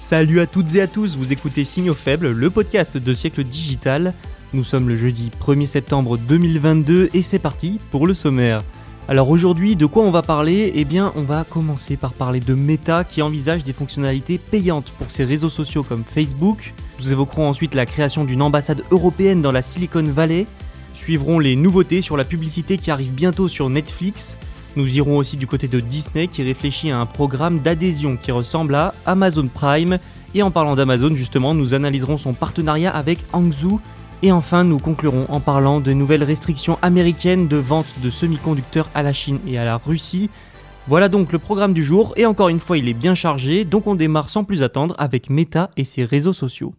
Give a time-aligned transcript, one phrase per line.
[0.00, 4.12] Salut à toutes et à tous, vous écoutez Signaux faibles, le podcast de siècle digital.
[4.54, 8.62] Nous sommes le jeudi 1er septembre 2022 et c'est parti pour le sommaire.
[9.08, 10.72] Alors aujourd'hui, de quoi on va parler?
[10.74, 15.10] Eh bien, on va commencer par parler de Meta qui envisage des fonctionnalités payantes pour
[15.12, 16.72] ses réseaux sociaux comme Facebook.
[16.98, 20.46] Nous évoquerons ensuite la création d'une ambassade européenne dans la Silicon Valley.
[20.94, 24.38] Suivront les nouveautés sur la publicité qui arrive bientôt sur Netflix.
[24.76, 28.74] Nous irons aussi du côté de Disney qui réfléchit à un programme d'adhésion qui ressemble
[28.74, 29.98] à Amazon Prime.
[30.34, 33.80] Et en parlant d'Amazon, justement, nous analyserons son partenariat avec Hangzhou.
[34.22, 39.02] Et enfin, nous conclurons en parlant de nouvelles restrictions américaines de vente de semi-conducteurs à
[39.02, 40.30] la Chine et à la Russie.
[40.86, 43.86] Voilà donc le programme du jour, et encore une fois, il est bien chargé, donc
[43.86, 46.74] on démarre sans plus attendre avec Meta et ses réseaux sociaux.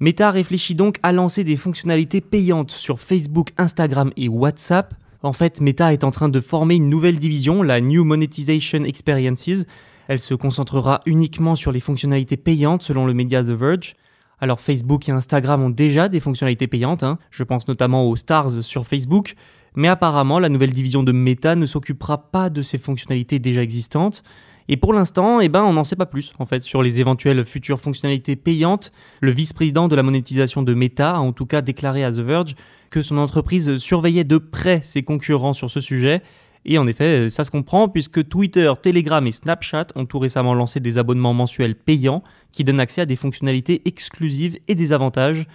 [0.00, 4.94] Meta réfléchit donc à lancer des fonctionnalités payantes sur Facebook, Instagram et WhatsApp.
[5.24, 9.64] En fait, Meta est en train de former une nouvelle division, la New Monetization Experiences.
[10.06, 13.96] Elle se concentrera uniquement sur les fonctionnalités payantes selon le média The Verge.
[14.38, 17.18] Alors Facebook et Instagram ont déjà des fonctionnalités payantes, hein.
[17.30, 19.34] je pense notamment aux stars sur Facebook,
[19.74, 24.24] mais apparemment la nouvelle division de Meta ne s'occupera pas de ces fonctionnalités déjà existantes.
[24.68, 27.44] Et pour l'instant, eh ben, on n'en sait pas plus en fait sur les éventuelles
[27.44, 28.92] futures fonctionnalités payantes.
[29.20, 32.54] Le vice-président de la monétisation de Meta a en tout cas déclaré à The Verge
[32.90, 36.22] que son entreprise surveillait de près ses concurrents sur ce sujet.
[36.64, 40.80] Et en effet, ça se comprend puisque Twitter, Telegram et Snapchat ont tout récemment lancé
[40.80, 42.22] des abonnements mensuels payants
[42.52, 45.46] qui donnent accès à des fonctionnalités exclusives et des avantages.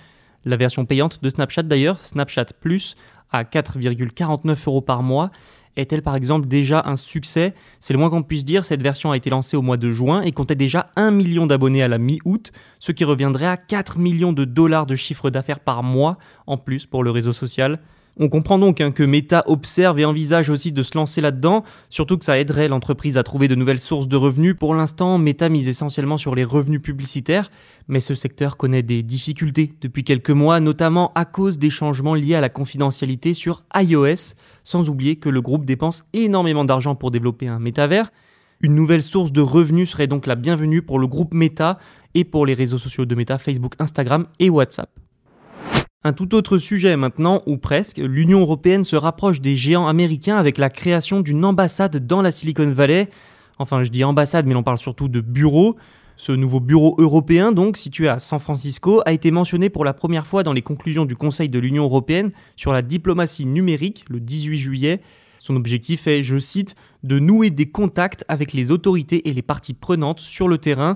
[0.46, 2.96] La version payante de Snapchat d'ailleurs, Snapchat Plus,
[3.31, 5.31] à 4,49 euros par mois,
[5.75, 7.53] est-elle par exemple déjà un succès?
[7.80, 10.22] C'est le moins qu'on puisse dire, cette version a été lancée au mois de juin
[10.22, 14.34] et comptait déjà 1 million d'abonnés à la mi-août, ce qui reviendrait à 4 millions
[14.34, 17.80] de dollars de chiffre d'affaires par mois en plus pour le réseau social.
[18.22, 22.18] On comprend donc hein, que Meta observe et envisage aussi de se lancer là-dedans, surtout
[22.18, 24.57] que ça aiderait l'entreprise à trouver de nouvelles sources de revenus.
[24.59, 27.50] Pour l'instant, Meta mise essentiellement sur les revenus publicitaires,
[27.88, 32.35] mais ce secteur connaît des difficultés depuis quelques mois, notamment à cause des changements liés
[32.35, 37.47] à la confidentialité sur iOS, sans oublier que le groupe dépense énormément d'argent pour développer
[37.47, 38.12] un métavers.
[38.59, 41.80] Une nouvelle source de revenus serait donc la bienvenue pour le groupe Meta
[42.16, 44.90] et pour les réseaux sociaux de Meta, Facebook, Instagram et WhatsApp.
[46.06, 50.58] Un tout autre sujet maintenant, ou presque, l'Union européenne se rapproche des géants américains avec
[50.58, 53.10] la création d'une ambassade dans la Silicon Valley.
[53.58, 55.76] Enfin, je dis ambassade, mais l'on parle surtout de bureau.
[56.16, 60.26] Ce nouveau bureau européen, donc situé à San Francisco, a été mentionné pour la première
[60.26, 64.58] fois dans les conclusions du Conseil de l'Union européenne sur la diplomatie numérique le 18
[64.58, 65.02] juillet.
[65.42, 69.74] Son objectif est, je cite, de nouer des contacts avec les autorités et les parties
[69.74, 70.96] prenantes sur le terrain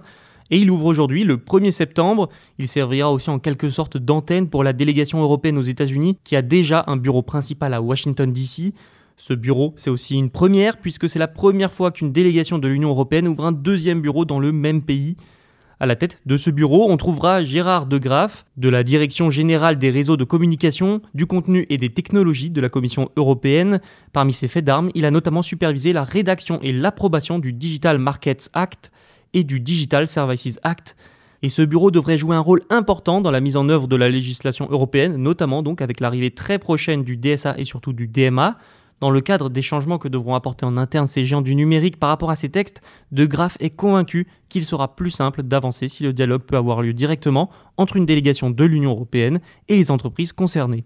[0.52, 2.30] et il ouvre aujourd'hui le 1er septembre.
[2.60, 6.42] Il servira aussi en quelque sorte d'antenne pour la délégation européenne aux États-Unis qui a
[6.42, 8.74] déjà un bureau principal à Washington DC.
[9.18, 12.90] Ce bureau, c'est aussi une première puisque c'est la première fois qu'une délégation de l'Union
[12.90, 15.16] européenne ouvre un deuxième bureau dans le même pays.
[15.80, 19.78] À la tête de ce bureau, on trouvera Gérard De Graaf, de la Direction générale
[19.78, 23.82] des réseaux de communication, du contenu et des technologies de la Commission européenne.
[24.14, 28.50] Parmi ses faits d'armes, il a notamment supervisé la rédaction et l'approbation du Digital Markets
[28.54, 28.94] Act,
[29.34, 30.96] et du Digital Services Act.
[31.42, 34.10] Et ce bureau devrait jouer un rôle important dans la mise en œuvre de la
[34.10, 38.58] législation européenne, notamment donc avec l'arrivée très prochaine du DSA et surtout du DMA.
[39.02, 42.08] Dans le cadre des changements que devront apporter en interne ces géants du numérique par
[42.10, 42.82] rapport à ces textes,
[43.12, 46.94] De Graaf est convaincu qu'il sera plus simple d'avancer si le dialogue peut avoir lieu
[46.94, 50.86] directement entre une délégation de l'Union européenne et les entreprises concernées.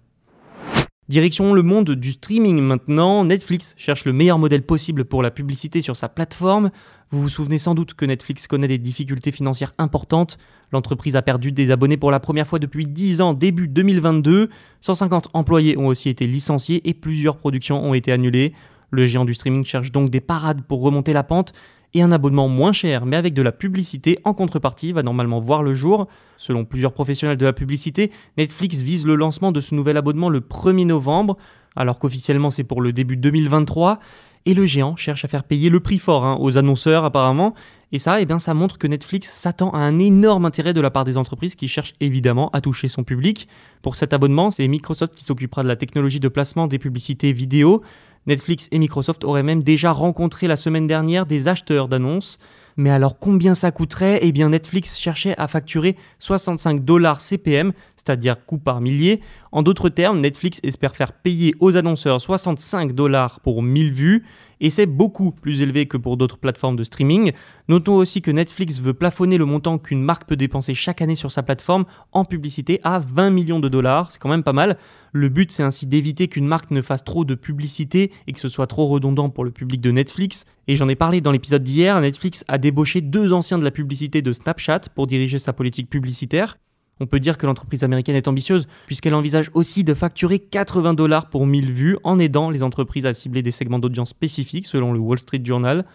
[1.09, 5.81] Direction le monde du streaming maintenant, Netflix cherche le meilleur modèle possible pour la publicité
[5.81, 6.69] sur sa plateforme.
[7.11, 10.37] Vous vous souvenez sans doute que Netflix connaît des difficultés financières importantes.
[10.73, 14.49] L'entreprise a perdu des abonnés pour la première fois depuis 10 ans, début 2022.
[14.81, 18.51] 150 employés ont aussi été licenciés et plusieurs productions ont été annulées.
[18.91, 21.53] Le géant du streaming cherche donc des parades pour remonter la pente
[21.97, 25.63] et un abonnement moins cher mais avec de la publicité en contrepartie va normalement voir
[25.63, 26.07] le jour.
[26.37, 30.39] Selon plusieurs professionnels de la publicité, Netflix vise le lancement de ce nouvel abonnement le
[30.39, 31.37] 1er novembre,
[31.75, 33.99] alors qu'officiellement c'est pour le début 2023.
[34.45, 37.53] Et le géant cherche à faire payer le prix fort hein, aux annonceurs apparemment.
[37.91, 40.89] Et ça, eh bien, ça montre que Netflix s'attend à un énorme intérêt de la
[40.89, 43.47] part des entreprises qui cherchent évidemment à toucher son public.
[43.81, 47.81] Pour cet abonnement, c'est Microsoft qui s'occupera de la technologie de placement des publicités vidéo.
[48.27, 52.37] Netflix et Microsoft auraient même déjà rencontré la semaine dernière des acheteurs d'annonces.
[52.79, 54.19] Mais alors combien ça coûterait?
[54.21, 59.21] Eh bien Netflix cherchait à facturer 65 dollars CPM, c'est-à-dire coût par millier.
[59.51, 64.25] En d'autres termes, Netflix espère faire payer aux annonceurs 65 dollars pour 1000 vues
[64.59, 67.31] et c'est beaucoup plus élevé que pour d'autres plateformes de streaming.
[67.67, 71.31] Notons aussi que Netflix veut plafonner le montant qu'une marque peut dépenser chaque année sur
[71.31, 74.77] sa plateforme en publicité à 20 millions de dollars, c'est quand même pas mal.
[75.13, 78.49] Le but c'est ainsi d'éviter qu'une marque ne fasse trop de publicité et que ce
[78.49, 80.45] soit trop redondant pour le public de Netflix.
[80.67, 84.21] Et j'en ai parlé dans l'épisode d'hier, Netflix a débauché deux anciens de la publicité
[84.21, 86.57] de Snapchat pour diriger sa politique publicitaire.
[86.99, 91.29] On peut dire que l'entreprise américaine est ambitieuse, puisqu'elle envisage aussi de facturer 80 dollars
[91.29, 94.99] pour 1000 vues en aidant les entreprises à cibler des segments d'audience spécifiques selon le
[94.99, 95.85] Wall Street Journal.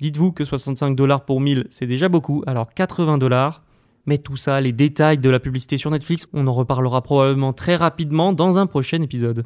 [0.00, 3.62] Dites-vous que 65 dollars pour 1000, c'est déjà beaucoup, alors 80 dollars.
[4.06, 7.76] Mais tout ça, les détails de la publicité sur Netflix, on en reparlera probablement très
[7.76, 9.44] rapidement dans un prochain épisode.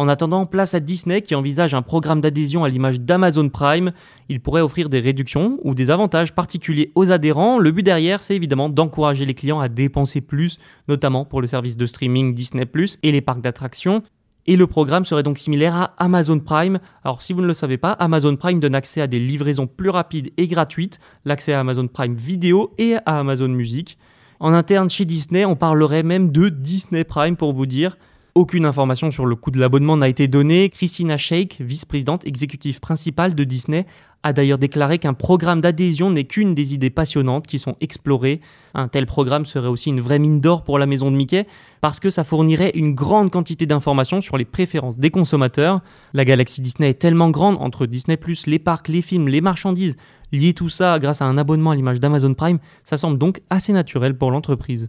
[0.00, 3.92] En attendant, place à Disney qui envisage un programme d'adhésion à l'image d'Amazon Prime.
[4.30, 7.58] Il pourrait offrir des réductions ou des avantages particuliers aux adhérents.
[7.58, 10.58] Le but derrière, c'est évidemment d'encourager les clients à dépenser plus,
[10.88, 12.64] notamment pour le service de streaming Disney⁇
[13.02, 14.02] et les parcs d'attractions.
[14.46, 16.78] Et le programme serait donc similaire à Amazon Prime.
[17.04, 19.90] Alors si vous ne le savez pas, Amazon Prime donne accès à des livraisons plus
[19.90, 23.98] rapides et gratuites, l'accès à Amazon Prime Vidéo et à Amazon Music.
[24.38, 27.98] En interne chez Disney, on parlerait même de Disney Prime pour vous dire.
[28.36, 30.68] Aucune information sur le coût de l'abonnement n'a été donnée.
[30.68, 33.86] Christina Shake, vice-présidente exécutive principale de Disney,
[34.22, 38.40] a d'ailleurs déclaré qu'un programme d'adhésion n'est qu'une des idées passionnantes qui sont explorées.
[38.74, 41.46] Un tel programme serait aussi une vraie mine d'or pour la maison de Mickey
[41.80, 45.80] parce que ça fournirait une grande quantité d'informations sur les préférences des consommateurs.
[46.12, 48.16] La galaxie Disney est tellement grande entre Disney⁇
[48.48, 49.96] les parcs, les films, les marchandises,
[50.30, 53.72] lier tout ça grâce à un abonnement à l'image d'Amazon Prime, ça semble donc assez
[53.72, 54.88] naturel pour l'entreprise.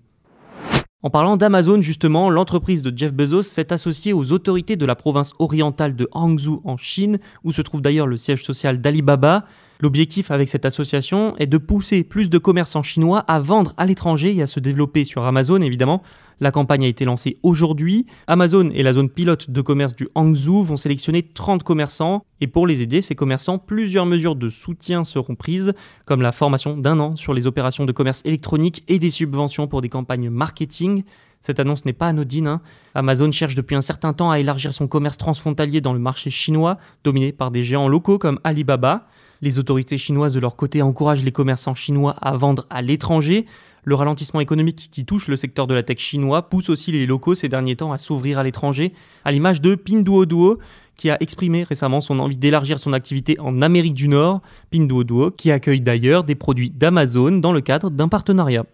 [1.03, 5.33] En parlant d'Amazon, justement, l'entreprise de Jeff Bezos s'est associée aux autorités de la province
[5.39, 9.45] orientale de Hangzhou en Chine, où se trouve d'ailleurs le siège social d'Alibaba.
[9.79, 14.35] L'objectif avec cette association est de pousser plus de commerçants chinois à vendre à l'étranger
[14.35, 16.03] et à se développer sur Amazon, évidemment.
[16.41, 18.07] La campagne a été lancée aujourd'hui.
[18.25, 22.25] Amazon et la zone pilote de commerce du Hangzhou vont sélectionner 30 commerçants.
[22.41, 25.73] Et pour les aider, ces commerçants, plusieurs mesures de soutien seront prises,
[26.05, 29.81] comme la formation d'un an sur les opérations de commerce électronique et des subventions pour
[29.81, 31.03] des campagnes marketing.
[31.41, 32.47] Cette annonce n'est pas anodine.
[32.47, 32.61] Hein.
[32.95, 36.79] Amazon cherche depuis un certain temps à élargir son commerce transfrontalier dans le marché chinois,
[37.03, 39.07] dominé par des géants locaux comme Alibaba.
[39.41, 43.47] Les autorités chinoises de leur côté encouragent les commerçants chinois à vendre à l'étranger.
[43.83, 47.33] Le ralentissement économique qui touche le secteur de la tech chinois pousse aussi les locaux
[47.33, 48.93] ces derniers temps à s'ouvrir à l'étranger,
[49.25, 50.59] à l'image de Pinduoduo
[50.95, 55.51] qui a exprimé récemment son envie d'élargir son activité en Amérique du Nord, Pinduoduo qui
[55.51, 58.65] accueille d'ailleurs des produits d'Amazon dans le cadre d'un partenariat.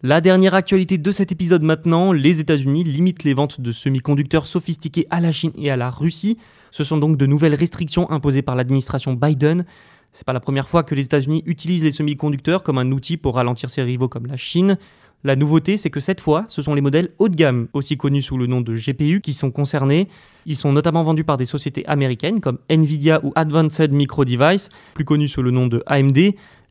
[0.00, 5.06] La dernière actualité de cet épisode maintenant, les États-Unis limitent les ventes de semi-conducteurs sophistiqués
[5.10, 6.38] à la Chine et à la Russie.
[6.70, 9.64] Ce sont donc de nouvelles restrictions imposées par l'administration Biden.
[10.12, 13.34] C'est pas la première fois que les États-Unis utilisent les semi-conducteurs comme un outil pour
[13.34, 14.78] ralentir ses rivaux comme la Chine.
[15.24, 18.22] La nouveauté, c'est que cette fois, ce sont les modèles haut de gamme, aussi connus
[18.22, 20.06] sous le nom de GPU, qui sont concernés.
[20.46, 25.04] Ils sont notamment vendus par des sociétés américaines comme Nvidia ou Advanced Micro Device, plus
[25.04, 26.18] connus sous le nom de AMD.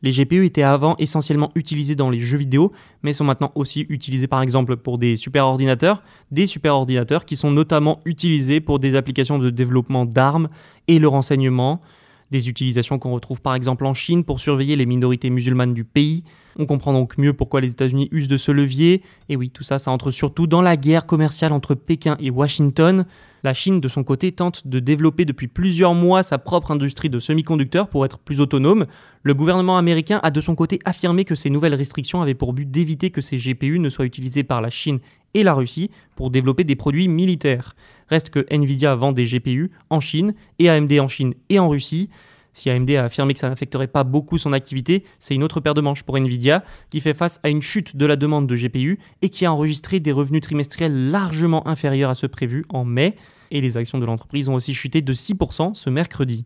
[0.02, 4.28] Les GPU étaient avant essentiellement utilisés dans les jeux vidéo, mais sont maintenant aussi utilisés
[4.28, 9.50] par exemple pour des superordinateurs, des superordinateurs qui sont notamment utilisés pour des applications de
[9.50, 10.48] développement d'armes
[10.86, 11.80] et le renseignement,
[12.30, 16.24] des utilisations qu'on retrouve par exemple en Chine pour surveiller les minorités musulmanes du pays.
[16.58, 19.78] On comprend donc mieux pourquoi les États-Unis usent de ce levier, et oui, tout ça,
[19.78, 23.06] ça entre surtout dans la guerre commerciale entre Pékin et Washington.
[23.44, 27.20] La Chine, de son côté, tente de développer depuis plusieurs mois sa propre industrie de
[27.20, 28.86] semi-conducteurs pour être plus autonome.
[29.22, 32.68] Le gouvernement américain a de son côté affirmé que ces nouvelles restrictions avaient pour but
[32.68, 34.98] d'éviter que ces GPU ne soient utilisés par la Chine
[35.34, 37.76] et la Russie pour développer des produits militaires.
[38.08, 42.08] Reste que Nvidia vend des GPU en Chine et AMD en Chine et en Russie.
[42.52, 45.74] Si AMD a affirmé que ça n'affecterait pas beaucoup son activité, c'est une autre paire
[45.74, 48.98] de manches pour Nvidia, qui fait face à une chute de la demande de GPU
[49.22, 53.14] et qui a enregistré des revenus trimestriels largement inférieurs à ceux prévus en mai.
[53.50, 56.44] Et les actions de l'entreprise ont aussi chuté de 6% ce mercredi.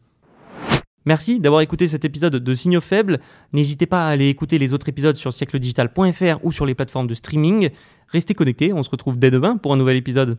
[1.04, 3.18] Merci d'avoir écouté cet épisode de Signaux Faibles.
[3.52, 7.14] N'hésitez pas à aller écouter les autres épisodes sur siècledigital.fr ou sur les plateformes de
[7.14, 7.70] streaming.
[8.08, 10.38] Restez connectés, on se retrouve dès demain pour un nouvel épisode.